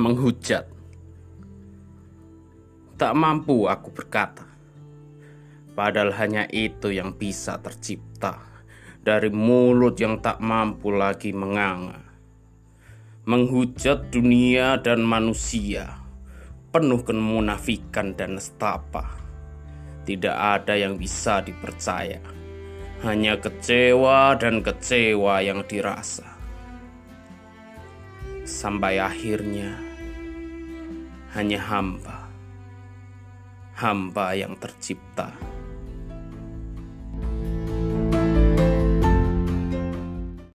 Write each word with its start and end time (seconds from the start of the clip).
menghujat. 0.00 0.64
Tak 2.96 3.12
mampu 3.12 3.68
aku 3.68 3.92
berkata, 3.92 4.48
padahal 5.76 6.16
hanya 6.16 6.48
itu 6.48 6.88
yang 6.88 7.12
bisa 7.12 7.60
tercipta 7.60 8.40
dari 9.04 9.28
mulut 9.28 10.00
yang 10.00 10.24
tak 10.24 10.40
mampu 10.40 10.96
lagi 10.96 11.36
menganga. 11.36 12.00
Menghujat 13.28 14.08
dunia 14.08 14.80
dan 14.80 15.04
manusia, 15.04 16.00
penuh 16.72 17.04
kemunafikan 17.04 18.16
dan 18.16 18.40
nestapa. 18.40 19.20
Tidak 20.08 20.34
ada 20.34 20.72
yang 20.72 20.96
bisa 20.96 21.44
dipercaya, 21.44 22.18
hanya 23.04 23.36
kecewa 23.36 24.40
dan 24.40 24.64
kecewa 24.64 25.44
yang 25.44 25.62
dirasa 25.68 26.32
sampai 28.42 28.98
akhirnya 28.98 29.91
hanya 31.32 31.56
hamba, 31.56 32.28
hamba 33.72 34.36
yang 34.36 34.52
tercipta. 34.60 35.32